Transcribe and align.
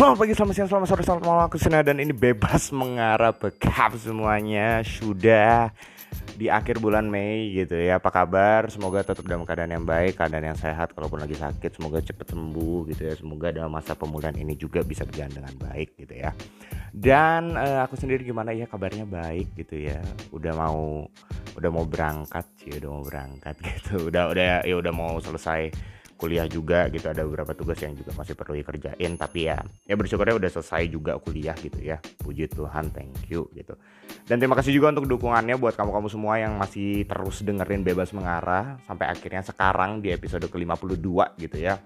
Selamat 0.00 0.16
pagi, 0.16 0.32
selamat 0.32 0.54
siang, 0.56 0.70
selamat 0.72 0.88
sore, 0.88 1.02
selamat 1.04 1.24
malam. 1.28 1.44
Aku 1.44 1.60
Sina 1.60 1.84
dan 1.84 2.00
ini 2.00 2.16
bebas 2.16 2.72
mengarah 2.72 3.36
bekap 3.36 3.92
semuanya. 4.00 4.80
Sudah 4.80 5.76
di 6.40 6.48
akhir 6.48 6.80
bulan 6.80 7.04
Mei 7.04 7.52
gitu 7.52 7.76
ya. 7.76 8.00
Apa 8.00 8.08
kabar? 8.08 8.72
Semoga 8.72 9.04
tetap 9.04 9.20
dalam 9.28 9.44
keadaan 9.44 9.76
yang 9.76 9.84
baik 9.84 10.16
Keadaan 10.16 10.48
yang 10.48 10.56
sehat. 10.56 10.96
Kalaupun 10.96 11.20
lagi 11.20 11.36
sakit 11.36 11.76
Semoga 11.76 12.00
cepat 12.00 12.32
sembuh 12.32 12.88
gitu 12.88 13.12
ya. 13.12 13.14
Semoga 13.20 13.52
dalam 13.52 13.68
masa 13.68 13.92
pemulihan 13.92 14.32
ini 14.40 14.56
juga 14.56 14.80
bisa 14.80 15.04
berjalan 15.04 15.36
dengan 15.36 15.52
baik 15.68 15.92
gitu 16.00 16.16
ya. 16.16 16.32
Dan 16.96 17.60
uh, 17.60 17.84
aku 17.84 18.00
sendiri 18.00 18.24
gimana 18.24 18.56
ya? 18.56 18.64
Kabarnya 18.64 19.04
baik 19.04 19.52
gitu 19.52 19.84
ya. 19.84 20.00
Udah 20.32 20.56
mau 20.56 21.04
udah 21.60 21.68
mau 21.68 21.84
berangkat 21.84 22.48
sih 22.56 22.72
udah 22.72 22.88
mau 22.88 23.04
berangkat 23.04 23.52
gitu. 23.68 24.08
Udah 24.08 24.32
udah 24.32 24.64
ya 24.64 24.74
udah 24.80 24.92
mau 24.96 25.20
selesai 25.20 25.68
kuliah 26.20 26.44
juga 26.44 26.84
gitu 26.92 27.08
ada 27.08 27.24
beberapa 27.24 27.56
tugas 27.56 27.80
yang 27.80 27.96
juga 27.96 28.12
masih 28.12 28.36
perlu 28.36 28.60
dikerjain 28.60 29.16
tapi 29.16 29.48
ya 29.48 29.56
ya 29.88 29.96
bersyukurnya 29.96 30.36
udah 30.36 30.50
selesai 30.52 30.92
juga 30.92 31.16
kuliah 31.16 31.56
gitu 31.56 31.80
ya. 31.80 31.96
Puji 32.20 32.52
Tuhan 32.52 32.92
thank 32.92 33.32
you 33.32 33.48
gitu. 33.56 33.72
Dan 34.28 34.36
terima 34.36 34.52
kasih 34.52 34.76
juga 34.76 34.92
untuk 34.92 35.08
dukungannya 35.08 35.56
buat 35.56 35.72
kamu-kamu 35.80 36.08
semua 36.12 36.36
yang 36.36 36.60
masih 36.60 37.08
terus 37.08 37.40
dengerin 37.40 37.80
bebas 37.80 38.12
mengarah 38.12 38.76
sampai 38.84 39.08
akhirnya 39.08 39.40
sekarang 39.40 40.04
di 40.04 40.12
episode 40.12 40.44
ke-52 40.44 41.40
gitu 41.40 41.56
ya. 41.56 41.80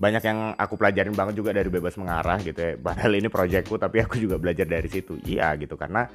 Banyak 0.00 0.22
yang 0.24 0.38
aku 0.56 0.74
pelajarin 0.80 1.14
banget 1.14 1.38
juga 1.38 1.52
dari 1.52 1.68
bebas 1.68 1.94
mengarah 2.00 2.40
gitu 2.40 2.58
ya. 2.58 2.74
Padahal 2.80 3.12
ini 3.12 3.28
proyekku 3.28 3.76
tapi 3.76 4.02
aku 4.02 4.16
juga 4.16 4.40
belajar 4.40 4.64
dari 4.64 4.88
situ. 4.88 5.20
Iya 5.22 5.52
gitu 5.60 5.76
karena 5.76 6.08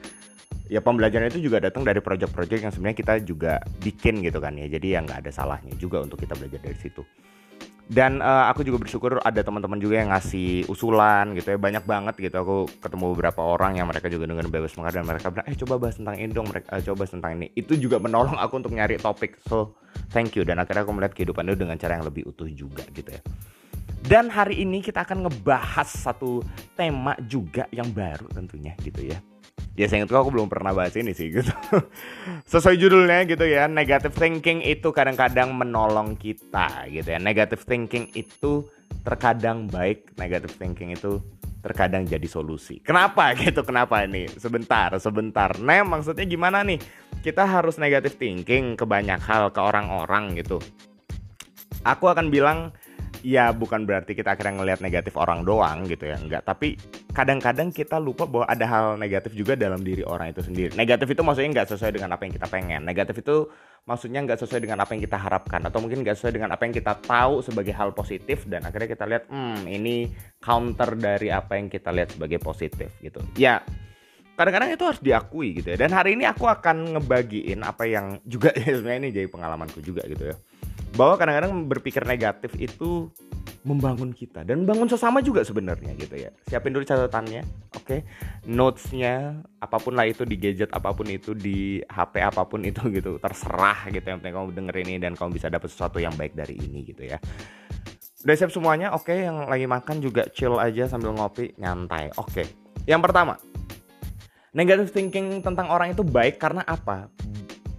ya 0.68 0.84
pembelajaran 0.84 1.32
itu 1.32 1.48
juga 1.48 1.64
datang 1.64 1.84
dari 1.88 2.04
project-project 2.04 2.62
yang 2.68 2.74
sebenarnya 2.76 2.98
kita 3.00 3.14
juga 3.24 3.54
bikin 3.82 4.20
gitu 4.24 4.40
kan 4.44 4.54
ya. 4.56 4.68
Jadi 4.68 4.96
ya 4.96 5.00
nggak 5.04 5.28
ada 5.28 5.32
salahnya 5.32 5.74
juga 5.80 6.04
untuk 6.04 6.20
kita 6.22 6.36
belajar 6.36 6.60
dari 6.60 6.78
situ. 6.78 7.04
Dan 7.88 8.20
uh, 8.20 8.52
aku 8.52 8.68
juga 8.68 8.84
bersyukur 8.84 9.24
ada 9.24 9.40
teman-teman 9.40 9.80
juga 9.80 10.04
yang 10.04 10.12
ngasih 10.12 10.68
usulan 10.68 11.32
gitu 11.40 11.56
ya. 11.56 11.58
Banyak 11.58 11.88
banget 11.88 12.20
gitu. 12.20 12.36
Aku 12.36 12.56
ketemu 12.84 13.16
beberapa 13.16 13.40
orang 13.48 13.80
yang 13.80 13.88
mereka 13.88 14.12
juga 14.12 14.28
dengan 14.28 14.44
bebas 14.52 14.76
mengajar 14.76 15.00
dan 15.00 15.08
mereka 15.08 15.32
bilang 15.32 15.48
eh 15.48 15.56
coba 15.56 15.74
bahas 15.80 15.96
tentang 15.96 16.16
ini 16.20 16.32
dong 16.36 16.52
mereka 16.52 16.68
uh, 16.76 16.84
coba 16.84 16.96
bahas 17.04 17.12
tentang 17.16 17.32
ini. 17.40 17.48
Itu 17.56 17.80
juga 17.80 17.98
menolong 18.04 18.36
aku 18.36 18.54
untuk 18.60 18.76
nyari 18.76 19.00
topik. 19.00 19.40
So 19.48 19.80
thank 20.12 20.36
you. 20.36 20.44
Dan 20.44 20.60
akhirnya 20.60 20.84
aku 20.84 20.92
melihat 20.92 21.16
kehidupan 21.16 21.48
itu 21.48 21.58
dengan 21.64 21.80
cara 21.80 21.96
yang 21.96 22.06
lebih 22.06 22.28
utuh 22.28 22.52
juga 22.52 22.84
gitu 22.92 23.08
ya. 23.08 23.24
Dan 24.04 24.32
hari 24.36 24.68
ini 24.68 24.84
kita 24.84 25.08
akan 25.08 25.28
ngebahas 25.28 25.88
satu 25.88 26.44
tema 26.76 27.16
juga 27.24 27.72
yang 27.72 27.88
baru 27.92 28.28
tentunya 28.32 28.76
gitu 28.84 29.04
ya 29.04 29.20
ya 29.78 29.86
saya 29.86 30.04
ingat 30.04 30.10
aku 30.10 30.34
belum 30.34 30.50
pernah 30.50 30.74
bahas 30.74 30.98
ini 30.98 31.14
sih 31.14 31.30
gitu. 31.30 31.54
Sesuai 32.52 32.82
judulnya 32.82 33.30
gitu 33.30 33.46
ya. 33.46 33.70
Negative 33.70 34.12
thinking 34.12 34.66
itu 34.66 34.90
kadang-kadang 34.90 35.54
menolong 35.54 36.18
kita 36.18 36.90
gitu 36.90 37.14
ya. 37.14 37.22
Negative 37.22 37.62
thinking 37.62 38.10
itu 38.18 38.66
terkadang 39.06 39.70
baik 39.70 40.18
negative 40.18 40.52
thinking 40.58 40.98
itu 40.98 41.22
terkadang 41.62 42.10
jadi 42.10 42.26
solusi. 42.26 42.82
Kenapa 42.82 43.32
gitu? 43.40 43.62
Kenapa 43.62 44.02
ini? 44.02 44.26
Sebentar 44.42 44.90
sebentar. 44.98 45.54
Nah 45.62 45.86
maksudnya 45.86 46.26
gimana 46.26 46.66
nih? 46.66 46.82
Kita 47.22 47.46
harus 47.46 47.78
negative 47.78 48.18
thinking 48.18 48.74
ke 48.74 48.84
banyak 48.84 49.22
hal 49.22 49.54
ke 49.54 49.62
orang-orang 49.62 50.34
gitu. 50.42 50.58
Aku 51.86 52.10
akan 52.10 52.34
bilang 52.34 52.74
ya 53.28 53.52
bukan 53.52 53.84
berarti 53.84 54.16
kita 54.16 54.40
akhirnya 54.40 54.64
ngelihat 54.64 54.80
negatif 54.80 55.20
orang 55.20 55.44
doang 55.44 55.84
gitu 55.84 56.08
ya 56.08 56.16
enggak. 56.16 56.48
Tapi 56.48 56.80
kadang-kadang 57.12 57.76
kita 57.76 58.00
lupa 58.00 58.24
bahwa 58.24 58.48
ada 58.48 58.64
hal 58.64 58.86
negatif 58.96 59.36
juga 59.36 59.60
dalam 59.60 59.84
diri 59.84 60.08
orang 60.08 60.32
itu 60.32 60.40
sendiri. 60.40 60.72
Negatif 60.80 61.12
itu 61.12 61.20
maksudnya 61.28 61.60
nggak 61.60 61.76
sesuai 61.76 61.92
dengan 61.92 62.16
apa 62.16 62.24
yang 62.24 62.34
kita 62.40 62.48
pengen. 62.48 62.88
Negatif 62.88 63.20
itu 63.20 63.52
maksudnya 63.84 64.24
nggak 64.24 64.40
sesuai 64.40 64.64
dengan 64.64 64.80
apa 64.80 64.96
yang 64.96 65.04
kita 65.04 65.20
harapkan. 65.20 65.60
Atau 65.68 65.84
mungkin 65.84 66.08
nggak 66.08 66.16
sesuai 66.16 66.40
dengan 66.40 66.56
apa 66.56 66.64
yang 66.64 66.72
kita 66.72 66.94
tahu 67.04 67.44
sebagai 67.44 67.76
hal 67.76 67.92
positif 67.92 68.48
dan 68.48 68.64
akhirnya 68.64 68.96
kita 68.96 69.04
lihat 69.04 69.24
hmm 69.28 69.68
ini 69.68 70.08
counter 70.40 70.96
dari 70.96 71.28
apa 71.28 71.60
yang 71.60 71.68
kita 71.68 71.92
lihat 71.92 72.16
sebagai 72.16 72.40
positif 72.40 72.96
gitu. 73.04 73.20
Ya 73.36 73.60
kadang-kadang 74.40 74.72
itu 74.72 74.88
harus 74.88 75.04
diakui 75.04 75.60
gitu 75.60 75.76
ya. 75.76 75.84
Dan 75.84 75.92
hari 75.92 76.16
ini 76.16 76.24
aku 76.24 76.48
akan 76.48 76.96
ngebagiin 76.96 77.60
apa 77.68 77.84
yang 77.92 78.24
juga 78.24 78.56
ya 78.56 78.72
sebenarnya 78.80 79.00
ini 79.04 79.10
jadi 79.12 79.28
pengalamanku 79.28 79.84
juga 79.84 80.08
gitu 80.08 80.32
ya 80.32 80.38
bahwa 80.96 81.20
kadang-kadang 81.20 81.54
berpikir 81.68 82.06
negatif 82.08 82.56
itu 82.56 83.12
membangun 83.68 84.16
kita 84.16 84.48
dan 84.48 84.64
membangun 84.64 84.88
sesama 84.88 85.20
juga 85.20 85.44
sebenarnya 85.44 85.92
gitu 86.00 86.16
ya 86.16 86.32
siapin 86.48 86.72
dulu 86.72 86.88
catatannya 86.88 87.44
oke 87.76 87.84
okay? 87.84 88.00
notesnya 88.48 89.44
apa 89.60 89.78
pun 89.84 90.00
lah 90.00 90.08
itu 90.08 90.24
di 90.24 90.40
gadget 90.40 90.72
apa 90.72 90.96
pun 90.96 91.12
itu 91.12 91.36
di 91.36 91.84
HP 91.84 92.24
apa 92.24 92.48
pun 92.48 92.64
itu 92.64 92.80
gitu 92.98 93.20
terserah 93.20 93.92
gitu 93.92 94.08
yang 94.08 94.24
penting 94.24 94.36
kamu 94.40 94.48
dengerin 94.56 94.88
ini 94.96 95.00
dan 95.04 95.14
kamu 95.20 95.36
bisa 95.36 95.52
dapat 95.52 95.68
sesuatu 95.68 96.00
yang 96.00 96.16
baik 96.16 96.32
dari 96.32 96.56
ini 96.56 96.88
gitu 96.88 97.04
ya 97.04 97.20
udah 98.24 98.36
siap 98.40 98.56
semuanya 98.56 98.96
oke 98.96 99.12
okay, 99.12 99.28
yang 99.28 99.52
lagi 99.52 99.68
makan 99.68 100.00
juga 100.00 100.32
chill 100.32 100.56
aja 100.56 100.88
sambil 100.88 101.12
ngopi 101.12 101.52
nyantai 101.60 102.16
oke 102.16 102.32
okay. 102.32 102.48
yang 102.88 103.04
pertama 103.04 103.36
negative 104.56 104.96
thinking 104.96 105.44
tentang 105.44 105.68
orang 105.68 105.92
itu 105.92 106.08
baik 106.08 106.40
karena 106.40 106.64
apa 106.64 107.12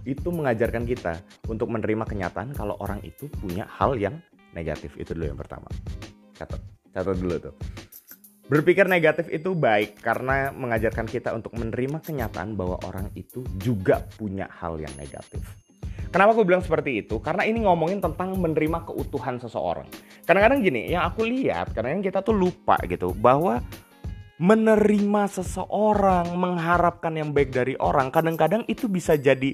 itu 0.03 0.29
mengajarkan 0.31 0.83
kita 0.87 1.19
untuk 1.47 1.67
menerima 1.71 2.05
kenyataan 2.07 2.55
kalau 2.55 2.75
orang 2.79 3.03
itu 3.03 3.27
punya 3.39 3.67
hal 3.67 3.95
yang 3.99 4.19
negatif. 4.53 4.95
Itu 4.95 5.15
dulu 5.15 5.31
yang 5.33 5.39
pertama. 5.39 5.67
Catat, 6.35 6.61
catat 6.93 7.17
dulu 7.19 7.35
tuh. 7.39 7.55
Berpikir 8.49 8.89
negatif 8.89 9.29
itu 9.29 9.53
baik 9.53 10.01
karena 10.01 10.49
mengajarkan 10.49 11.05
kita 11.05 11.37
untuk 11.37 11.53
menerima 11.53 12.01
kenyataan 12.01 12.57
bahwa 12.57 12.81
orang 12.81 13.13
itu 13.13 13.45
juga 13.61 14.01
punya 14.17 14.49
hal 14.49 14.81
yang 14.81 14.89
negatif. 14.97 15.45
Kenapa 16.09 16.33
aku 16.33 16.41
bilang 16.41 16.65
seperti 16.65 17.05
itu? 17.05 17.21
Karena 17.21 17.45
ini 17.45 17.61
ngomongin 17.61 18.01
tentang 18.01 18.33
menerima 18.33 18.89
keutuhan 18.89 19.37
seseorang. 19.37 19.85
Kadang-kadang 20.25 20.65
gini, 20.65 20.89
yang 20.89 21.05
aku 21.05 21.21
lihat, 21.21 21.69
kadang-kadang 21.77 22.01
kita 22.01 22.25
tuh 22.25 22.33
lupa 22.33 22.81
gitu 22.89 23.13
bahwa 23.13 23.61
menerima 24.41 25.23
seseorang, 25.29 26.33
mengharapkan 26.33 27.13
yang 27.13 27.29
baik 27.29 27.53
dari 27.53 27.77
orang, 27.77 28.09
kadang-kadang 28.09 28.65
itu 28.65 28.89
bisa 28.89 29.13
jadi 29.13 29.53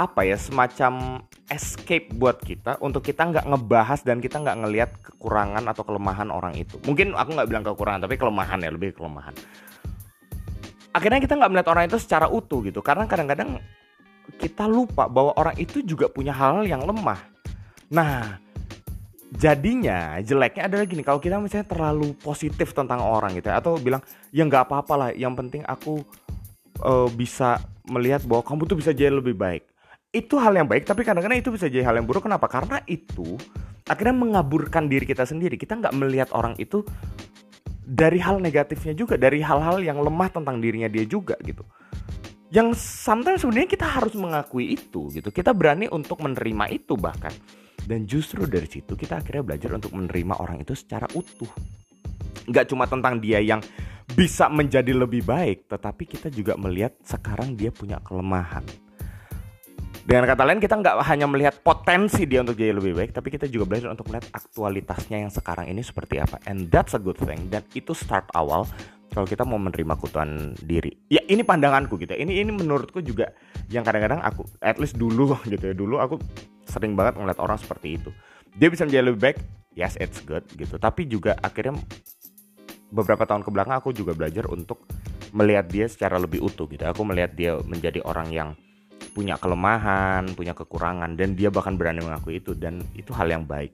apa 0.00 0.24
ya 0.24 0.40
semacam 0.40 1.20
escape 1.52 2.08
buat 2.16 2.40
kita 2.40 2.80
untuk 2.80 3.04
kita 3.04 3.28
nggak 3.28 3.44
ngebahas 3.52 4.00
dan 4.00 4.24
kita 4.24 4.40
nggak 4.40 4.56
ngelihat 4.64 4.90
kekurangan 5.04 5.60
atau 5.68 5.84
kelemahan 5.84 6.32
orang 6.32 6.56
itu. 6.56 6.80
Mungkin 6.88 7.12
aku 7.12 7.36
nggak 7.36 7.48
bilang 7.52 7.64
kekurangan 7.68 8.08
tapi 8.08 8.16
kelemahan 8.16 8.64
ya 8.64 8.72
lebih 8.72 8.96
kelemahan. 8.96 9.36
Akhirnya 10.96 11.20
kita 11.20 11.36
nggak 11.36 11.50
melihat 11.52 11.68
orang 11.68 11.84
itu 11.92 12.00
secara 12.00 12.32
utuh 12.32 12.64
gitu 12.64 12.80
karena 12.80 13.04
kadang-kadang 13.04 13.60
kita 14.40 14.64
lupa 14.64 15.04
bahwa 15.04 15.36
orang 15.36 15.52
itu 15.60 15.84
juga 15.84 16.08
punya 16.08 16.32
hal, 16.32 16.64
yang 16.64 16.80
lemah. 16.80 17.20
Nah 17.92 18.40
jadinya 19.36 20.16
jeleknya 20.24 20.64
adalah 20.64 20.88
gini 20.88 21.04
kalau 21.04 21.20
kita 21.20 21.36
misalnya 21.36 21.68
terlalu 21.68 22.16
positif 22.18 22.72
tentang 22.72 23.04
orang 23.04 23.36
gitu 23.36 23.52
ya, 23.52 23.60
atau 23.60 23.76
bilang 23.76 24.00
ya 24.32 24.48
nggak 24.48 24.64
apa-apa 24.64 24.94
lah 24.96 25.10
yang 25.12 25.36
penting 25.36 25.60
aku 25.68 26.02
uh, 26.82 27.06
bisa 27.12 27.60
melihat 27.86 28.24
bahwa 28.26 28.42
kamu 28.42 28.62
tuh 28.66 28.78
bisa 28.80 28.90
jadi 28.90 29.14
lebih 29.14 29.38
baik 29.38 29.69
itu 30.10 30.34
hal 30.42 30.58
yang 30.58 30.66
baik 30.66 30.82
tapi 30.82 31.06
kadang-kadang 31.06 31.38
itu 31.38 31.54
bisa 31.54 31.70
jadi 31.70 31.86
hal 31.86 32.02
yang 32.02 32.06
buruk. 32.06 32.26
Kenapa? 32.26 32.50
Karena 32.50 32.82
itu 32.90 33.38
akhirnya 33.86 34.16
mengaburkan 34.18 34.90
diri 34.90 35.06
kita 35.06 35.22
sendiri. 35.22 35.54
Kita 35.54 35.78
nggak 35.78 35.94
melihat 35.94 36.28
orang 36.34 36.58
itu 36.58 36.82
dari 37.86 38.18
hal 38.18 38.42
negatifnya 38.42 38.94
juga 38.94 39.14
dari 39.14 39.38
hal-hal 39.38 39.78
yang 39.82 40.02
lemah 40.02 40.30
tentang 40.30 40.58
dirinya 40.58 40.90
dia 40.90 41.06
juga 41.06 41.38
gitu. 41.46 41.62
Yang 42.50 42.82
sometimes 42.82 43.46
sebenarnya 43.46 43.70
kita 43.70 43.86
harus 43.86 44.14
mengakui 44.18 44.74
itu 44.74 45.14
gitu. 45.14 45.30
Kita 45.30 45.54
berani 45.54 45.86
untuk 45.86 46.18
menerima 46.18 46.74
itu 46.74 46.98
bahkan. 46.98 47.30
Dan 47.80 48.04
justru 48.10 48.50
dari 48.50 48.66
situ 48.66 48.98
kita 48.98 49.22
akhirnya 49.22 49.46
belajar 49.46 49.70
untuk 49.78 49.94
menerima 49.94 50.34
orang 50.42 50.58
itu 50.58 50.74
secara 50.74 51.06
utuh. 51.14 51.50
Nggak 52.50 52.66
cuma 52.66 52.90
tentang 52.90 53.22
dia 53.22 53.38
yang 53.38 53.62
bisa 54.10 54.50
menjadi 54.50 54.90
lebih 54.90 55.22
baik 55.22 55.70
tetapi 55.70 56.02
kita 56.02 56.34
juga 56.34 56.58
melihat 56.58 56.98
sekarang 57.06 57.54
dia 57.54 57.70
punya 57.70 58.02
kelemahan 58.02 58.66
dengan 60.10 60.26
kata 60.26 60.42
lain 60.42 60.58
kita 60.58 60.74
nggak 60.74 61.06
hanya 61.06 61.30
melihat 61.30 61.54
potensi 61.62 62.26
dia 62.26 62.42
untuk 62.42 62.58
jadi 62.58 62.74
lebih 62.74 62.98
baik, 62.98 63.14
tapi 63.14 63.30
kita 63.30 63.46
juga 63.46 63.70
belajar 63.70 63.94
untuk 63.94 64.10
melihat 64.10 64.26
aktualitasnya 64.34 65.22
yang 65.22 65.30
sekarang 65.30 65.70
ini 65.70 65.86
seperti 65.86 66.18
apa. 66.18 66.42
And 66.50 66.66
that's 66.66 66.98
a 66.98 67.00
good 67.00 67.14
thing. 67.14 67.46
Dan 67.46 67.62
itu 67.78 67.94
start 67.94 68.26
awal 68.34 68.66
kalau 69.14 69.22
kita 69.22 69.46
mau 69.46 69.62
menerima 69.62 69.94
kutuan 70.02 70.58
diri. 70.66 70.98
Ya 71.06 71.22
ini 71.30 71.46
pandanganku 71.46 71.94
gitu. 72.02 72.10
Ini 72.10 72.42
ini 72.42 72.50
menurutku 72.50 72.98
juga 73.06 73.30
yang 73.70 73.86
kadang-kadang 73.86 74.18
aku, 74.26 74.42
at 74.58 74.82
least 74.82 74.98
dulu 74.98 75.38
gitu 75.54 75.62
ya 75.70 75.74
dulu 75.78 76.02
aku 76.02 76.18
sering 76.66 76.98
banget 76.98 77.14
ngeliat 77.14 77.38
orang 77.38 77.62
seperti 77.62 78.02
itu. 78.02 78.10
Dia 78.58 78.66
bisa 78.66 78.82
menjadi 78.82 79.14
lebih 79.14 79.30
baik, 79.30 79.38
yes 79.78 79.94
it's 80.02 80.18
good 80.26 80.42
gitu. 80.58 80.74
Tapi 80.74 81.06
juga 81.06 81.38
akhirnya 81.38 81.78
beberapa 82.90 83.22
tahun 83.30 83.46
ke 83.46 83.50
belakang 83.54 83.78
aku 83.78 83.94
juga 83.94 84.10
belajar 84.18 84.50
untuk 84.50 84.82
melihat 85.30 85.70
dia 85.70 85.86
secara 85.86 86.18
lebih 86.18 86.42
utuh 86.42 86.66
gitu. 86.66 86.82
Aku 86.82 87.06
melihat 87.06 87.30
dia 87.30 87.54
menjadi 87.62 88.02
orang 88.02 88.34
yang 88.34 88.50
punya 89.20 89.36
kelemahan, 89.36 90.32
punya 90.32 90.56
kekurangan 90.56 91.12
dan 91.12 91.36
dia 91.36 91.52
bahkan 91.52 91.76
berani 91.76 92.00
mengakui 92.00 92.40
itu 92.40 92.56
dan 92.56 92.80
itu 92.96 93.12
hal 93.12 93.28
yang 93.28 93.44
baik. 93.44 93.68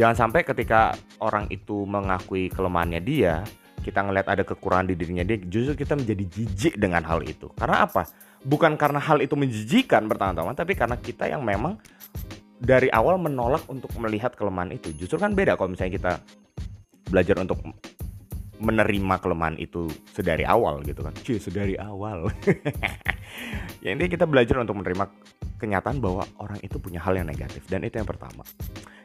Jangan 0.00 0.16
sampai 0.16 0.40
ketika 0.40 0.96
orang 1.20 1.44
itu 1.52 1.84
mengakui 1.84 2.48
kelemahannya 2.48 3.04
dia, 3.04 3.44
kita 3.84 4.00
ngelihat 4.00 4.32
ada 4.32 4.40
kekurangan 4.40 4.88
di 4.88 4.96
dirinya 4.96 5.20
dia, 5.20 5.36
justru 5.36 5.76
kita 5.76 6.00
menjadi 6.00 6.24
jijik 6.24 6.74
dengan 6.80 7.04
hal 7.04 7.20
itu. 7.28 7.52
Karena 7.60 7.84
apa? 7.84 8.08
Bukan 8.40 8.80
karena 8.80 8.96
hal 8.96 9.20
itu 9.20 9.36
menjijikan 9.36 10.08
pertama-tama, 10.08 10.56
tapi 10.56 10.72
karena 10.72 10.96
kita 10.96 11.28
yang 11.28 11.44
memang 11.44 11.76
dari 12.56 12.88
awal 12.88 13.20
menolak 13.20 13.68
untuk 13.68 13.92
melihat 14.00 14.32
kelemahan 14.32 14.72
itu. 14.72 14.96
Justru 14.96 15.20
kan 15.20 15.36
beda 15.36 15.60
kalau 15.60 15.76
misalnya 15.76 16.00
kita 16.00 16.12
belajar 17.12 17.36
untuk 17.36 17.60
menerima 18.60 19.14
kelemahan 19.24 19.56
itu 19.56 19.88
sedari 20.12 20.44
awal 20.44 20.84
gitu 20.84 21.00
kan. 21.00 21.16
Cie, 21.24 21.40
sedari 21.40 21.74
awal. 21.80 22.28
Ya 23.80 23.96
intinya 23.96 24.12
kita 24.12 24.26
belajar 24.28 24.60
untuk 24.60 24.76
menerima 24.76 25.08
kenyataan 25.56 26.04
bahwa 26.04 26.28
orang 26.36 26.60
itu 26.60 26.76
punya 26.76 27.00
hal 27.00 27.16
yang 27.16 27.24
negatif 27.24 27.64
dan 27.64 27.80
itu 27.80 27.96
yang 27.96 28.08
pertama. 28.08 28.44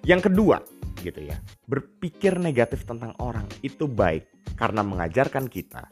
Yang 0.03 0.27
kedua 0.31 0.59
gitu 0.99 1.21
ya 1.23 1.37
berpikir 1.69 2.35
negatif 2.41 2.83
tentang 2.83 3.15
orang 3.23 3.47
itu 3.63 3.87
baik 3.87 4.27
karena 4.59 4.83
mengajarkan 4.83 5.47
kita 5.47 5.87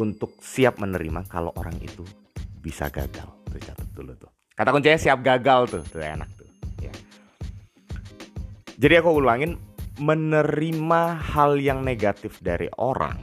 untuk 0.00 0.38
siap 0.40 0.80
menerima 0.80 1.26
kalau 1.28 1.52
orang 1.60 1.76
itu 1.84 2.00
bisa 2.64 2.88
gagal. 2.88 3.28
Tuh 3.52 3.60
catat 3.60 3.88
dulu 3.92 4.12
tuh. 4.16 4.30
Kata 4.56 4.72
kuncinya 4.72 4.96
siap 4.96 5.20
gagal 5.20 5.60
tuh 5.68 5.82
tuh 5.84 6.00
enak 6.00 6.30
tuh 6.32 6.48
ya. 6.80 6.92
Jadi 8.80 8.94
aku 9.04 9.20
ulangin 9.20 9.60
menerima 9.98 11.02
hal 11.18 11.58
yang 11.58 11.82
negatif 11.82 12.38
dari 12.38 12.70
orang 12.78 13.18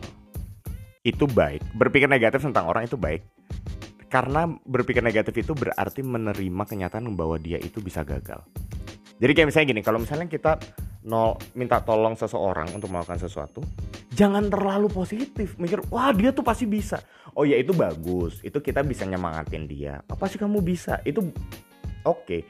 itu 1.07 1.23
baik. 1.29 1.63
Berpikir 1.77 2.11
negatif 2.11 2.43
tentang 2.43 2.67
orang 2.67 2.89
itu 2.89 2.99
baik. 2.99 3.23
Karena 4.11 4.47
berpikir 4.47 5.01
negatif 5.01 5.33
itu 5.39 5.55
berarti 5.55 6.03
menerima 6.03 6.63
kenyataan 6.67 7.15
bahwa 7.15 7.39
dia 7.39 7.59
itu 7.61 7.79
bisa 7.79 8.03
gagal. 8.03 8.43
Jadi 9.15 9.31
kayak 9.31 9.47
misalnya 9.47 9.67
gini, 9.71 9.81
kalau 9.85 9.99
misalnya 10.03 10.27
kita 10.27 10.59
nol 11.05 11.37
minta 11.53 11.79
tolong 11.79 12.17
seseorang 12.17 12.73
untuk 12.75 12.91
melakukan 12.91 13.21
sesuatu, 13.21 13.63
jangan 14.11 14.51
terlalu 14.51 14.91
positif. 14.91 15.55
Mikir, 15.55 15.87
wah 15.93 16.11
dia 16.11 16.35
tuh 16.35 16.43
pasti 16.43 16.67
bisa. 16.67 16.99
Oh 17.37 17.47
ya 17.47 17.55
itu 17.55 17.71
bagus, 17.71 18.43
itu 18.43 18.59
kita 18.59 18.83
bisa 18.83 19.07
nyemangatin 19.07 19.69
dia. 19.69 20.03
Apa 20.09 20.27
sih 20.27 20.39
kamu 20.41 20.59
bisa? 20.59 20.99
Itu 21.07 21.31
oke. 22.03 22.23
Okay 22.25 22.41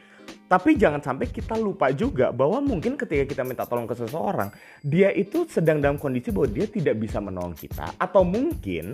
tapi 0.46 0.78
jangan 0.78 1.02
sampai 1.02 1.26
kita 1.34 1.58
lupa 1.58 1.90
juga 1.90 2.30
bahwa 2.30 2.62
mungkin 2.62 2.94
ketika 2.94 3.26
kita 3.26 3.42
minta 3.42 3.66
tolong 3.66 3.90
ke 3.90 3.98
seseorang, 3.98 4.54
dia 4.86 5.10
itu 5.10 5.50
sedang 5.50 5.82
dalam 5.82 5.98
kondisi 5.98 6.30
bahwa 6.30 6.50
dia 6.54 6.70
tidak 6.70 7.02
bisa 7.02 7.18
menolong 7.18 7.58
kita 7.58 7.98
atau 7.98 8.22
mungkin 8.22 8.94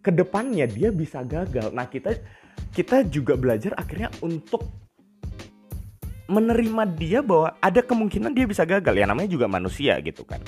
ke 0.00 0.08
depannya 0.08 0.64
dia 0.64 0.88
bisa 0.88 1.20
gagal. 1.28 1.76
Nah 1.76 1.84
kita 1.92 2.16
kita 2.72 3.04
juga 3.04 3.36
belajar 3.36 3.76
akhirnya 3.76 4.08
untuk 4.24 4.64
menerima 6.30 6.88
dia 6.96 7.20
bahwa 7.20 7.52
ada 7.60 7.84
kemungkinan 7.84 8.32
dia 8.32 8.48
bisa 8.48 8.64
gagal. 8.64 8.96
Ya 8.96 9.04
namanya 9.04 9.28
juga 9.28 9.44
manusia 9.44 10.00
gitu 10.00 10.24
kan. 10.24 10.40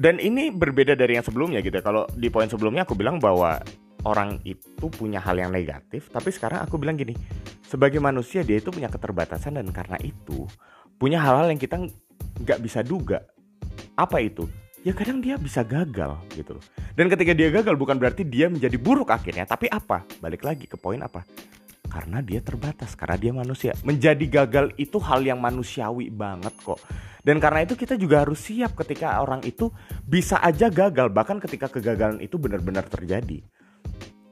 Dan 0.00 0.16
ini 0.16 0.48
berbeda 0.48 0.96
dari 0.96 1.20
yang 1.20 1.24
sebelumnya 1.24 1.60
gitu 1.60 1.76
ya. 1.76 1.84
Kalau 1.84 2.08
di 2.16 2.32
poin 2.32 2.48
sebelumnya 2.48 2.88
aku 2.88 2.96
bilang 2.96 3.20
bahwa 3.20 3.60
orang 4.06 4.38
itu 4.46 4.86
punya 4.86 5.18
hal 5.18 5.34
yang 5.34 5.50
negatif, 5.50 6.06
tapi 6.14 6.30
sekarang 6.30 6.62
aku 6.62 6.78
bilang 6.78 6.94
gini, 6.94 7.18
sebagai 7.66 7.98
manusia 7.98 8.46
dia 8.46 8.62
itu 8.62 8.70
punya 8.70 8.86
keterbatasan 8.86 9.58
dan 9.58 9.66
karena 9.74 9.98
itu 9.98 10.46
punya 10.94 11.18
hal-hal 11.18 11.50
yang 11.50 11.58
kita 11.58 11.82
nggak 12.46 12.62
bisa 12.62 12.86
duga. 12.86 13.26
Apa 13.98 14.22
itu? 14.22 14.46
Ya 14.86 14.94
kadang 14.94 15.18
dia 15.18 15.34
bisa 15.34 15.66
gagal 15.66 16.14
gitu 16.38 16.54
loh. 16.54 16.64
Dan 16.94 17.10
ketika 17.10 17.34
dia 17.34 17.50
gagal 17.50 17.74
bukan 17.74 17.98
berarti 17.98 18.22
dia 18.22 18.46
menjadi 18.46 18.78
buruk 18.78 19.10
akhirnya, 19.10 19.42
tapi 19.42 19.66
apa? 19.66 20.06
Balik 20.22 20.46
lagi 20.46 20.70
ke 20.70 20.78
poin 20.78 21.02
apa? 21.02 21.26
Karena 21.90 22.22
dia 22.22 22.38
terbatas, 22.38 22.94
karena 22.94 23.18
dia 23.18 23.32
manusia. 23.34 23.74
Menjadi 23.82 24.22
gagal 24.30 24.70
itu 24.78 25.02
hal 25.02 25.26
yang 25.26 25.42
manusiawi 25.42 26.14
banget 26.14 26.54
kok. 26.62 26.78
Dan 27.26 27.42
karena 27.42 27.66
itu 27.66 27.74
kita 27.74 27.98
juga 27.98 28.22
harus 28.22 28.38
siap 28.38 28.78
ketika 28.78 29.18
orang 29.18 29.42
itu 29.42 29.74
bisa 30.06 30.38
aja 30.38 30.70
gagal, 30.70 31.10
bahkan 31.10 31.42
ketika 31.42 31.66
kegagalan 31.66 32.22
itu 32.22 32.38
benar-benar 32.38 32.86
terjadi 32.86 33.42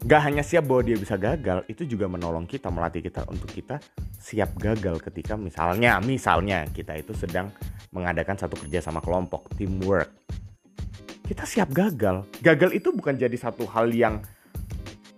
gak 0.05 0.21
hanya 0.21 0.45
siap 0.45 0.69
bahwa 0.69 0.85
dia 0.85 1.01
bisa 1.01 1.17
gagal, 1.17 1.65
itu 1.65 1.89
juga 1.89 2.05
menolong 2.05 2.45
kita, 2.45 2.69
melatih 2.69 3.01
kita 3.01 3.25
untuk 3.25 3.49
kita 3.49 3.81
siap 4.21 4.53
gagal 4.61 5.01
ketika 5.01 5.33
misalnya, 5.33 5.97
misalnya 6.05 6.69
kita 6.69 6.93
itu 7.01 7.17
sedang 7.17 7.49
mengadakan 7.89 8.37
satu 8.37 8.53
kerja 8.61 8.85
sama 8.85 9.01
kelompok, 9.01 9.49
teamwork. 9.57 10.13
Kita 11.25 11.49
siap 11.49 11.73
gagal. 11.73 12.29
Gagal 12.45 12.77
itu 12.77 12.93
bukan 12.93 13.17
jadi 13.17 13.33
satu 13.33 13.65
hal 13.65 13.89
yang, 13.97 14.21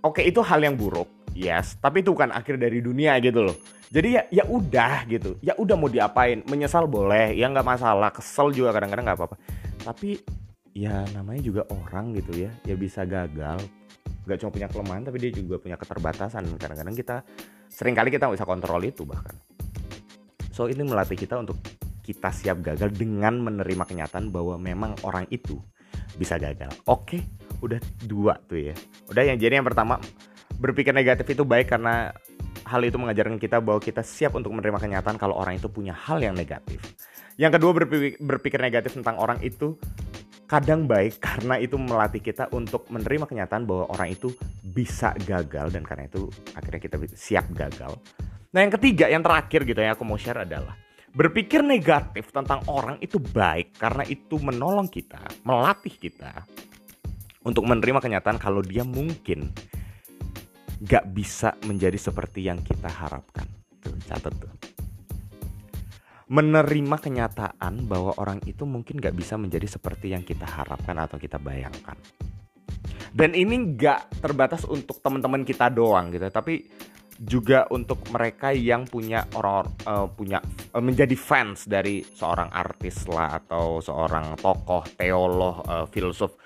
oke 0.07 0.23
okay, 0.23 0.31
itu 0.31 0.39
hal 0.39 0.63
yang 0.63 0.79
buruk, 0.79 1.11
yes, 1.35 1.75
tapi 1.83 2.07
itu 2.07 2.15
bukan 2.15 2.31
akhir 2.31 2.55
dari 2.55 2.79
dunia 2.79 3.19
gitu 3.19 3.43
loh. 3.43 3.59
Jadi 3.91 4.19
ya 4.19 4.23
ya 4.31 4.45
udah 4.47 5.03
gitu, 5.11 5.35
ya 5.43 5.59
udah 5.59 5.75
mau 5.75 5.91
diapain, 5.91 6.47
menyesal 6.47 6.87
boleh, 6.87 7.35
ya 7.35 7.51
nggak 7.51 7.67
masalah, 7.67 8.15
kesel 8.15 8.55
juga 8.55 8.71
kadang-kadang 8.71 9.03
nggak 9.03 9.19
apa-apa. 9.19 9.37
Tapi 9.83 10.23
ya 10.79 11.03
namanya 11.11 11.43
juga 11.43 11.63
orang 11.75 12.15
gitu 12.15 12.47
ya, 12.47 12.51
ya 12.63 12.79
bisa 12.79 13.03
gagal, 13.03 13.63
nggak 14.27 14.39
cuma 14.43 14.51
punya 14.51 14.69
kelemahan 14.69 15.03
tapi 15.07 15.17
dia 15.23 15.31
juga 15.31 15.63
punya 15.63 15.79
keterbatasan. 15.79 16.43
Kadang-kadang 16.59 16.95
kita 16.99 17.17
sering 17.71 17.95
kali 17.95 18.11
kita 18.11 18.27
nggak 18.27 18.37
bisa 18.43 18.49
kontrol 18.49 18.83
itu 18.83 19.07
bahkan. 19.07 19.39
So 20.51 20.67
ini 20.67 20.83
melatih 20.83 21.15
kita 21.15 21.39
untuk 21.39 21.63
kita 22.03 22.31
siap 22.31 22.63
gagal 22.63 22.95
dengan 22.95 23.39
menerima 23.43 23.87
kenyataan 23.87 24.31
bahwa 24.31 24.59
memang 24.59 24.99
orang 25.07 25.27
itu 25.31 25.59
bisa 26.19 26.37
gagal. 26.37 26.71
Oke 26.91 27.23
udah 27.63 27.81
dua 28.05 28.37
tuh 28.45 28.73
ya. 28.73 28.75
Udah 29.09 29.23
yang 29.23 29.39
jadi 29.39 29.63
yang 29.63 29.67
pertama 29.67 30.03
berpikir 30.57 30.91
negatif 30.97 31.29
itu 31.29 31.45
baik 31.45 31.71
karena 31.71 32.11
hal 32.67 32.83
itu 32.83 32.99
mengajarkan 32.99 33.39
kita 33.39 33.63
bahwa 33.63 33.79
kita 33.79 34.03
siap 34.03 34.35
untuk 34.35 34.51
menerima 34.51 34.81
kenyataan 34.81 35.17
kalau 35.21 35.39
orang 35.39 35.61
itu 35.61 35.71
punya 35.71 35.95
hal 35.95 36.19
yang 36.19 36.35
negatif. 36.35 36.83
Yang 37.37 37.61
kedua 37.61 37.71
berpikir 38.17 38.59
negatif 38.59 38.97
tentang 38.97 39.21
orang 39.21 39.39
itu 39.45 39.77
kadang 40.47 40.87
baik 40.87 41.19
karena 41.27 41.59
itu 41.59 41.77
melatih 41.77 42.23
kita 42.23 42.49
untuk 42.55 42.87
menerima 42.89 43.27
kenyataan 43.27 43.67
bahwa 43.67 43.91
orang 43.93 44.15
itu 44.15 44.33
bisa 44.63 45.13
gagal 45.27 45.75
dan 45.75 45.83
karena 45.83 46.07
itu 46.07 46.31
akhirnya 46.55 46.81
kita 46.81 46.97
siap 47.15 47.47
gagal. 47.53 47.99
Nah 48.55 48.65
yang 48.65 48.73
ketiga, 48.73 49.11
yang 49.11 49.21
terakhir 49.21 49.67
gitu 49.67 49.79
ya 49.83 49.93
aku 49.93 50.07
mau 50.07 50.17
share 50.17 50.47
adalah 50.47 50.79
berpikir 51.13 51.65
negatif 51.65 52.29
tentang 52.33 52.65
orang 52.71 52.97
itu 53.03 53.19
baik 53.21 53.77
karena 53.77 54.07
itu 54.07 54.41
menolong 54.41 54.89
kita, 54.89 55.21
melatih 55.45 55.93
kita 55.93 56.47
untuk 57.45 57.67
menerima 57.67 58.01
kenyataan 58.01 58.39
kalau 58.41 58.63
dia 58.63 58.85
mungkin 58.85 59.53
gak 60.85 61.09
bisa 61.17 61.57
menjadi 61.65 61.97
seperti 61.97 62.49
yang 62.49 62.61
kita 62.61 62.89
harapkan. 62.89 63.49
Tuh, 63.81 63.97
catat 64.05 64.35
tuh 64.37 64.76
menerima 66.27 66.97
kenyataan 66.99 67.87
bahwa 67.87 68.11
orang 68.19 68.43
itu 68.51 68.67
mungkin 68.67 68.99
gak 68.99 69.15
bisa 69.15 69.39
menjadi 69.39 69.71
seperti 69.71 70.11
yang 70.11 70.27
kita 70.27 70.43
harapkan 70.43 70.99
atau 70.99 71.19
kita 71.23 71.39
bayangkan. 71.39 71.95
Dan 73.15 73.33
ini 73.33 73.79
gak 73.79 74.19
terbatas 74.19 74.67
untuk 74.67 74.99
teman-teman 74.99 75.47
kita 75.47 75.71
doang 75.71 76.11
gitu, 76.11 76.27
tapi 76.29 76.67
juga 77.17 77.65
untuk 77.73 78.05
mereka 78.13 78.53
yang 78.53 78.85
punya 78.85 79.25
orang 79.33 79.65
uh, 79.89 80.05
punya 80.05 80.43
uh, 80.77 80.85
menjadi 80.85 81.17
fans 81.17 81.65
dari 81.65 82.05
seorang 82.05 82.53
artis 82.53 83.09
lah 83.09 83.41
atau 83.41 83.81
seorang 83.81 84.37
tokoh 84.37 84.85
teolog 85.01 85.65
uh, 85.65 85.89
filsuf 85.89 86.37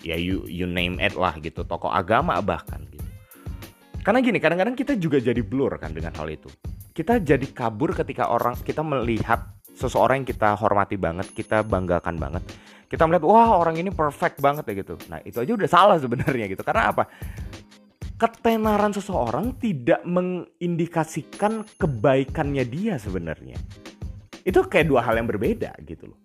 ya 0.00 0.16
you 0.16 0.48
you 0.48 0.64
name 0.64 0.96
it 0.96 1.12
lah 1.12 1.36
gitu 1.36 1.60
tokoh 1.68 1.92
agama 1.92 2.40
bahkan 2.40 2.88
gitu 2.88 3.04
karena 4.00 4.24
gini 4.24 4.38
kadang-kadang 4.40 4.72
kita 4.72 4.96
juga 4.96 5.20
jadi 5.20 5.44
blur 5.44 5.76
kan 5.76 5.92
dengan 5.92 6.16
hal 6.16 6.32
itu 6.32 6.48
kita 6.98 7.22
jadi 7.22 7.46
kabur 7.54 7.94
ketika 7.94 8.26
orang 8.26 8.58
kita 8.58 8.82
melihat 8.82 9.54
seseorang 9.70 10.26
yang 10.26 10.28
kita 10.34 10.58
hormati 10.58 10.98
banget, 10.98 11.30
kita 11.30 11.62
banggakan 11.62 12.18
banget. 12.18 12.42
Kita 12.90 13.06
melihat 13.06 13.22
wah 13.22 13.54
orang 13.54 13.78
ini 13.78 13.94
perfect 13.94 14.42
banget 14.42 14.66
ya 14.66 14.82
gitu. 14.82 14.98
Nah, 15.06 15.22
itu 15.22 15.38
aja 15.38 15.52
udah 15.54 15.70
salah 15.70 15.96
sebenarnya 16.02 16.50
gitu. 16.50 16.66
Karena 16.66 16.90
apa? 16.90 17.06
Ketenaran 18.18 18.90
seseorang 18.90 19.54
tidak 19.62 20.02
mengindikasikan 20.02 21.62
kebaikannya 21.78 22.66
dia 22.66 22.98
sebenarnya. 22.98 23.54
Itu 24.42 24.66
kayak 24.66 24.90
dua 24.90 25.06
hal 25.06 25.22
yang 25.22 25.30
berbeda 25.30 25.78
gitu 25.86 26.10
loh. 26.10 26.18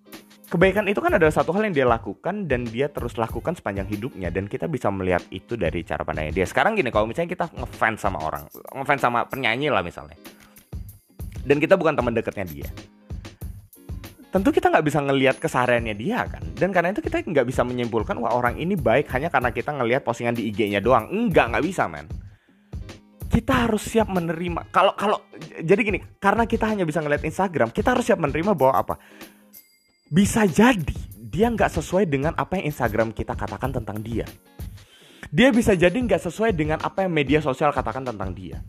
Kebaikan 0.50 0.90
itu 0.90 1.02
kan 1.02 1.14
adalah 1.14 1.34
satu 1.34 1.54
hal 1.54 1.70
yang 1.70 1.76
dia 1.78 1.86
lakukan 1.86 2.50
dan 2.50 2.66
dia 2.66 2.90
terus 2.90 3.14
lakukan 3.22 3.54
sepanjang 3.54 3.90
hidupnya 3.90 4.34
dan 4.34 4.50
kita 4.50 4.66
bisa 4.66 4.90
melihat 4.90 5.22
itu 5.30 5.54
dari 5.54 5.86
cara 5.86 6.02
pandangnya 6.02 6.42
dia. 6.42 6.46
Sekarang 6.50 6.74
gini, 6.74 6.90
kalau 6.90 7.06
misalnya 7.06 7.30
kita 7.30 7.46
ngefans 7.58 8.02
sama 8.02 8.22
orang, 8.26 8.46
ngefans 8.54 9.02
sama 9.02 9.26
penyanyi 9.30 9.70
lah 9.70 9.86
misalnya 9.86 10.18
dan 11.44 11.60
kita 11.60 11.76
bukan 11.76 11.94
teman 11.96 12.16
dekatnya 12.16 12.48
dia. 12.48 12.70
Tentu 14.34 14.50
kita 14.50 14.74
nggak 14.74 14.86
bisa 14.90 14.98
ngelihat 14.98 15.38
kesehariannya 15.38 15.94
dia 15.94 16.26
kan? 16.26 16.42
Dan 16.58 16.74
karena 16.74 16.90
itu 16.90 17.06
kita 17.06 17.22
nggak 17.22 17.46
bisa 17.46 17.62
menyimpulkan 17.62 18.18
wah 18.18 18.34
orang 18.34 18.58
ini 18.58 18.74
baik 18.74 19.06
hanya 19.14 19.30
karena 19.30 19.54
kita 19.54 19.70
ngelihat 19.70 20.02
postingan 20.02 20.34
di 20.34 20.50
IG-nya 20.50 20.82
doang. 20.82 21.06
Enggak 21.14 21.54
nggak 21.54 21.62
bisa 21.62 21.86
men. 21.86 22.10
Kita 23.30 23.70
harus 23.70 23.86
siap 23.86 24.10
menerima. 24.10 24.74
Kalau 24.74 24.98
kalau 24.98 25.22
jadi 25.62 25.82
gini 25.86 26.02
karena 26.18 26.50
kita 26.50 26.66
hanya 26.66 26.82
bisa 26.82 27.06
ngelihat 27.06 27.22
Instagram 27.30 27.70
kita 27.70 27.94
harus 27.94 28.10
siap 28.10 28.18
menerima 28.18 28.58
bahwa 28.58 28.74
apa? 28.74 28.96
Bisa 30.10 30.50
jadi 30.50 30.98
dia 31.34 31.54
nggak 31.54 31.70
sesuai 31.70 32.10
dengan 32.10 32.34
apa 32.34 32.58
yang 32.58 32.74
Instagram 32.74 33.14
kita 33.14 33.38
katakan 33.38 33.70
tentang 33.70 34.02
dia. 34.02 34.26
Dia 35.30 35.54
bisa 35.54 35.78
jadi 35.78 35.94
nggak 35.94 36.30
sesuai 36.30 36.58
dengan 36.58 36.82
apa 36.82 37.06
yang 37.06 37.14
media 37.14 37.38
sosial 37.38 37.70
katakan 37.70 38.02
tentang 38.02 38.34
dia. 38.34 38.66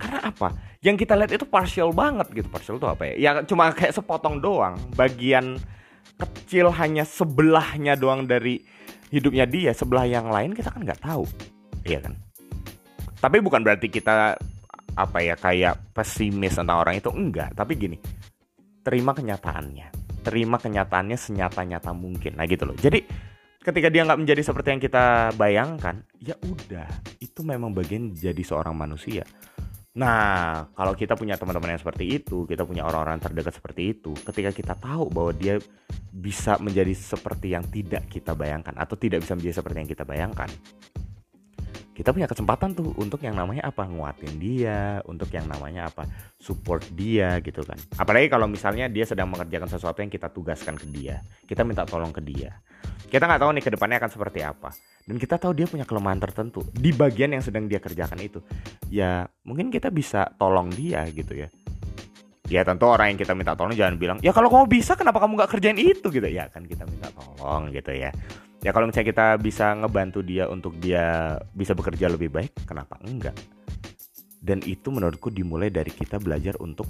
Karena 0.00 0.32
apa? 0.32 0.73
Yang 0.84 1.08
kita 1.08 1.16
lihat 1.16 1.32
itu 1.32 1.48
partial 1.48 1.96
banget 1.96 2.28
gitu. 2.36 2.48
Partial 2.52 2.76
itu 2.76 2.84
apa 2.84 3.02
ya? 3.08 3.14
Ya 3.16 3.30
cuma 3.48 3.72
kayak 3.72 3.96
sepotong 3.96 4.44
doang. 4.44 4.76
Bagian 4.92 5.56
kecil 6.20 6.68
hanya 6.76 7.08
sebelahnya 7.08 7.96
doang 7.96 8.28
dari 8.28 8.60
hidupnya 9.08 9.48
dia. 9.48 9.72
Sebelah 9.72 10.04
yang 10.04 10.28
lain 10.28 10.52
kita 10.52 10.68
kan 10.68 10.84
nggak 10.84 11.00
tahu. 11.00 11.24
Iya 11.88 12.04
kan? 12.04 12.14
Tapi 13.16 13.40
bukan 13.40 13.64
berarti 13.64 13.88
kita 13.88 14.36
apa 14.94 15.18
ya 15.24 15.34
kayak 15.40 15.96
pesimis 15.96 16.60
tentang 16.60 16.84
orang 16.84 17.00
itu 17.00 17.08
enggak. 17.08 17.56
Tapi 17.56 17.72
gini, 17.80 17.96
terima 18.84 19.16
kenyataannya. 19.16 20.04
terima 20.24 20.56
kenyataannya 20.56 21.20
senyata-nyata 21.20 21.92
mungkin 21.92 22.40
nah 22.40 22.48
gitu 22.48 22.64
loh 22.64 22.72
jadi 22.80 23.04
ketika 23.60 23.92
dia 23.92 24.08
nggak 24.08 24.24
menjadi 24.24 24.40
seperti 24.40 24.68
yang 24.72 24.82
kita 24.82 25.04
bayangkan 25.36 26.00
ya 26.16 26.32
udah 26.40 26.88
itu 27.20 27.44
memang 27.44 27.76
bagian 27.76 28.16
jadi 28.16 28.40
seorang 28.40 28.72
manusia 28.72 29.28
Nah, 29.94 30.66
kalau 30.74 30.90
kita 30.98 31.14
punya 31.14 31.38
teman-teman 31.38 31.78
yang 31.78 31.78
seperti 31.78 32.18
itu, 32.18 32.42
kita 32.50 32.66
punya 32.66 32.82
orang-orang 32.82 33.22
terdekat 33.22 33.54
seperti 33.54 33.94
itu, 33.94 34.10
ketika 34.26 34.50
kita 34.50 34.74
tahu 34.74 35.06
bahwa 35.06 35.30
dia 35.30 35.62
bisa 36.10 36.58
menjadi 36.58 36.90
seperti 36.90 37.54
yang 37.54 37.62
tidak 37.70 38.10
kita 38.10 38.34
bayangkan 38.34 38.74
atau 38.74 38.98
tidak 38.98 39.22
bisa 39.22 39.38
menjadi 39.38 39.62
seperti 39.62 39.78
yang 39.86 39.90
kita 39.94 40.02
bayangkan, 40.02 40.50
kita 41.94 42.10
punya 42.10 42.26
kesempatan 42.26 42.74
tuh 42.74 42.90
untuk 42.98 43.22
yang 43.22 43.38
namanya 43.38 43.70
apa? 43.70 43.86
Nguatin 43.86 44.34
dia 44.42 44.98
untuk 45.06 45.30
yang 45.30 45.46
namanya 45.46 45.86
apa? 45.86 46.02
Support 46.42 46.90
dia 46.90 47.38
gitu 47.38 47.62
kan. 47.62 47.78
Apalagi 47.94 48.26
kalau 48.26 48.50
misalnya 48.50 48.90
dia 48.90 49.06
sedang 49.06 49.30
mengerjakan 49.30 49.70
sesuatu 49.70 50.02
yang 50.02 50.10
kita 50.10 50.26
tugaskan 50.26 50.74
ke 50.74 50.90
dia. 50.90 51.22
Kita 51.46 51.62
minta 51.62 51.86
tolong 51.86 52.10
ke 52.10 52.18
dia. 52.18 52.58
Kita 53.06 53.30
nggak 53.30 53.40
tahu 53.46 53.50
nih 53.54 53.62
ke 53.62 53.70
depannya 53.78 54.02
akan 54.02 54.10
seperti 54.10 54.42
apa. 54.42 54.74
Dan 55.06 55.22
kita 55.22 55.38
tahu 55.38 55.54
dia 55.54 55.70
punya 55.70 55.86
kelemahan 55.86 56.18
tertentu 56.18 56.66
di 56.74 56.90
bagian 56.90 57.30
yang 57.30 57.46
sedang 57.46 57.70
dia 57.70 57.78
kerjakan 57.78 58.18
itu. 58.18 58.42
Ya 58.90 59.30
mungkin 59.46 59.70
kita 59.70 59.94
bisa 59.94 60.34
tolong 60.34 60.74
dia 60.74 61.06
gitu 61.14 61.46
ya. 61.46 61.48
Ya 62.50 62.66
tentu 62.66 62.90
orang 62.90 63.14
yang 63.14 63.18
kita 63.22 63.38
minta 63.38 63.54
tolong 63.54 63.72
jangan 63.72 63.96
bilang 63.96 64.18
ya 64.20 64.34
kalau 64.34 64.50
kamu 64.50 64.66
bisa 64.66 64.98
kenapa 64.98 65.22
kamu 65.22 65.38
nggak 65.38 65.50
kerjain 65.54 65.78
itu? 65.78 66.10
gitu. 66.10 66.26
Ya 66.26 66.50
kan 66.50 66.66
kita 66.66 66.90
minta 66.90 67.06
tolong 67.14 67.70
gitu 67.70 67.94
ya 67.94 68.10
ya 68.64 68.72
kalau 68.72 68.88
misalnya 68.88 69.12
kita 69.12 69.26
bisa 69.36 69.76
ngebantu 69.76 70.24
dia 70.24 70.48
untuk 70.48 70.74
dia 70.80 71.36
bisa 71.52 71.76
bekerja 71.76 72.08
lebih 72.08 72.32
baik 72.32 72.64
kenapa 72.64 72.96
enggak? 73.04 73.36
Dan 74.44 74.60
itu 74.64 74.92
menurutku 74.92 75.32
dimulai 75.32 75.72
dari 75.72 75.88
kita 75.88 76.20
belajar 76.20 76.56
untuk 76.60 76.88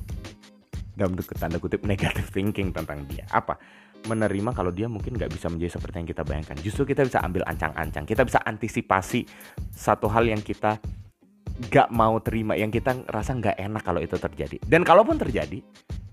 dalam 0.95 1.19
tanda 1.19 1.59
kutip 1.59 1.83
negative 1.91 2.31
thinking 2.31 2.71
tentang 2.71 3.03
dia. 3.11 3.27
Apa? 3.31 3.59
Menerima 4.05 4.51
kalau 4.55 4.71
dia 4.71 4.87
mungkin 4.87 5.19
nggak 5.19 5.33
bisa 5.35 5.51
menjadi 5.51 5.79
seperti 5.79 5.97
yang 6.03 6.09
kita 6.09 6.23
bayangkan. 6.23 6.57
Justru 6.63 6.83
kita 6.87 7.07
bisa 7.07 7.23
ambil 7.23 7.43
ancang-ancang. 7.47 8.05
Kita 8.07 8.23
bisa 8.23 8.39
antisipasi 8.43 9.27
satu 9.71 10.07
hal 10.11 10.29
yang 10.31 10.43
kita 10.43 10.79
nggak 11.55 11.89
mau 11.95 12.19
terima 12.19 12.59
yang 12.59 12.75
kita 12.75 13.07
rasa 13.07 13.39
nggak 13.39 13.57
enak 13.59 13.83
kalau 13.87 14.03
itu 14.03 14.19
terjadi. 14.19 14.59
Dan 14.67 14.83
kalaupun 14.83 15.17
terjadi 15.17 15.63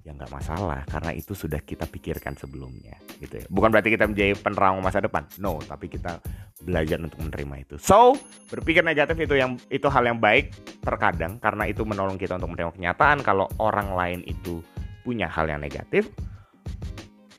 ya 0.01 0.17
nggak 0.17 0.33
masalah 0.33 0.81
karena 0.89 1.13
itu 1.13 1.37
sudah 1.37 1.61
kita 1.61 1.85
pikirkan 1.85 2.33
sebelumnya 2.33 2.97
gitu 3.21 3.37
ya. 3.37 3.45
Bukan 3.53 3.69
berarti 3.69 3.93
kita 3.93 4.09
menjadi 4.09 4.33
penerang 4.33 4.81
masa 4.81 4.97
depan 4.97 5.29
no 5.37 5.61
tapi 5.61 5.87
kita 5.93 6.17
belajar 6.65 6.97
untuk 6.97 7.21
menerima 7.21 7.55
itu. 7.61 7.75
So 7.77 8.17
berpikir 8.49 8.81
negatif 8.81 9.17
itu 9.21 9.37
yang 9.37 9.61
itu 9.69 9.85
hal 9.93 10.03
yang 10.09 10.17
baik 10.17 10.53
terkadang 10.81 11.37
karena 11.37 11.69
itu 11.69 11.85
menolong 11.85 12.17
kita 12.17 12.41
untuk 12.41 12.57
menerima 12.57 12.73
kenyataan 12.73 13.21
kalau 13.21 13.45
orang 13.61 13.93
lain 13.93 14.19
itu 14.25 14.65
punya 15.05 15.29
hal 15.29 15.45
yang 15.45 15.61
negatif. 15.61 16.09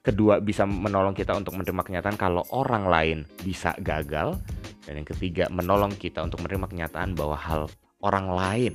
Kedua 0.02 0.42
bisa 0.42 0.66
menolong 0.66 1.14
kita 1.14 1.35
untuk 1.35 1.54
menerima 1.54 1.83
kenyataan 1.87 2.19
kalau 2.19 2.42
orang 2.50 2.90
lain 2.90 3.19
bisa 3.42 3.75
gagal. 3.83 4.38
Dan 4.83 4.99
yang 4.99 5.07
ketiga 5.07 5.47
menolong 5.47 5.95
kita 5.95 6.26
untuk 6.26 6.42
menerima 6.42 6.66
kenyataan 6.66 7.14
bahwa 7.14 7.38
hal 7.38 7.71
orang 8.02 8.35
lain 8.35 8.75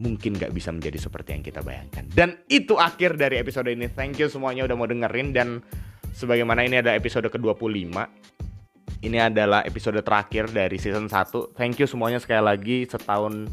mungkin 0.00 0.32
gak 0.40 0.56
bisa 0.56 0.72
menjadi 0.72 0.96
seperti 0.96 1.36
yang 1.36 1.44
kita 1.44 1.60
bayangkan. 1.60 2.08
Dan 2.08 2.40
itu 2.48 2.80
akhir 2.80 3.20
dari 3.20 3.36
episode 3.36 3.68
ini. 3.68 3.86
Thank 3.92 4.16
you 4.16 4.32
semuanya 4.32 4.64
udah 4.64 4.76
mau 4.80 4.88
dengerin 4.88 5.36
dan 5.36 5.60
sebagaimana 6.16 6.64
ini 6.64 6.80
ada 6.80 6.96
episode 6.96 7.28
ke-25. 7.28 7.92
Ini 9.00 9.18
adalah 9.32 9.60
episode 9.68 10.00
terakhir 10.00 10.48
dari 10.48 10.80
season 10.80 11.08
1. 11.08 11.56
Thank 11.56 11.84
you 11.84 11.86
semuanya 11.86 12.16
sekali 12.16 12.40
lagi 12.40 12.88
setahun 12.88 13.52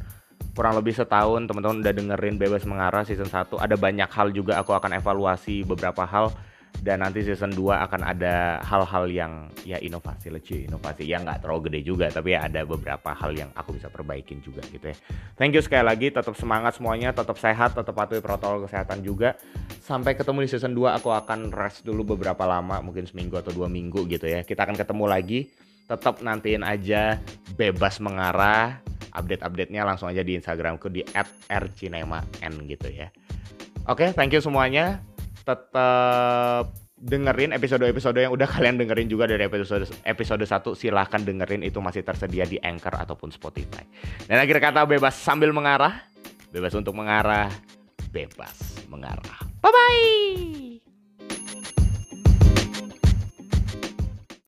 kurang 0.55 0.73
lebih 0.73 0.95
setahun 0.95 1.45
teman-teman 1.45 1.85
udah 1.85 1.93
dengerin 1.93 2.35
Bebas 2.39 2.63
Mengarah 2.63 3.03
season 3.03 3.29
1. 3.29 3.59
Ada 3.59 3.75
banyak 3.75 4.09
hal 4.09 4.31
juga 4.31 4.57
aku 4.57 4.71
akan 4.73 4.97
evaluasi 4.97 5.67
beberapa 5.67 6.07
hal 6.07 6.31
dan 6.81 7.01
nanti 7.01 7.25
season 7.25 7.49
2 7.53 7.85
akan 7.89 8.01
ada 8.05 8.61
hal-hal 8.61 9.09
yang 9.09 9.49
ya 9.65 9.81
inovasi 9.81 10.29
lucu 10.29 10.55
inovasi. 10.61 11.09
Yang 11.09 11.21
nggak 11.27 11.39
terlalu 11.41 11.61
gede 11.71 11.79
juga 11.81 12.05
tapi 12.13 12.37
ya 12.37 12.45
ada 12.45 12.61
beberapa 12.63 13.13
hal 13.17 13.33
yang 13.33 13.49
aku 13.57 13.77
bisa 13.77 13.89
perbaikin 13.89 14.39
juga 14.45 14.61
gitu 14.69 14.93
ya. 14.93 14.97
Thank 15.35 15.57
you 15.57 15.63
sekali 15.65 15.85
lagi 15.85 16.13
tetap 16.13 16.37
semangat 16.37 16.77
semuanya 16.77 17.09
tetap 17.13 17.37
sehat 17.41 17.73
tetap 17.73 17.93
patuhi 17.93 18.21
protokol 18.21 18.69
kesehatan 18.69 19.01
juga. 19.01 19.33
Sampai 19.81 20.13
ketemu 20.13 20.45
di 20.45 20.49
season 20.49 20.73
2 20.77 20.97
aku 21.01 21.09
akan 21.09 21.49
rest 21.49 21.81
dulu 21.81 22.17
beberapa 22.17 22.45
lama 22.45 22.79
mungkin 22.83 23.09
seminggu 23.09 23.39
atau 23.41 23.49
dua 23.55 23.65
minggu 23.65 24.05
gitu 24.05 24.29
ya. 24.29 24.45
Kita 24.45 24.67
akan 24.67 24.77
ketemu 24.77 25.05
lagi. 25.09 25.39
Tetap 25.87 26.19
nantiin 26.19 26.67
aja 26.67 27.17
bebas 27.55 28.03
mengarah. 28.03 28.83
Update-update-nya 29.17 29.81
langsung 29.81 30.11
aja 30.11 30.21
di 30.21 30.37
Instagramku 30.37 30.93
di 30.93 31.01
@rcinema 31.49 32.21
n 32.43 32.53
gitu 32.69 32.91
ya. 32.91 33.09
Oke 33.87 34.05
okay, 34.05 34.09
thank 34.11 34.35
you 34.35 34.43
semuanya 34.43 34.99
tetap 35.47 36.75
dengerin 36.97 37.53
episode-episode 37.53 38.17
yang 38.17 38.33
udah 38.33 38.49
kalian 38.49 38.81
dengerin 38.81 39.07
juga 39.07 39.29
dari 39.29 39.45
episode 39.45 39.85
episode 40.03 40.43
1 40.43 40.73
silahkan 40.73 41.21
dengerin 41.21 41.61
itu 41.61 41.77
masih 41.77 42.01
tersedia 42.01 42.43
di 42.43 42.59
Anchor 42.59 42.97
ataupun 42.97 43.31
Spotify. 43.31 43.85
Dan 44.25 44.43
akhir 44.43 44.59
kata 44.59 44.83
bebas 44.83 45.15
sambil 45.15 45.53
mengarah, 45.55 46.03
bebas 46.51 46.73
untuk 46.75 46.97
mengarah, 46.97 47.47
bebas 48.11 48.83
mengarah. 48.91 49.39
Bye 49.61 49.71
bye. 49.71 50.76